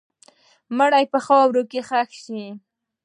[0.77, 2.43] مړی په خاوره کې ښخ شو.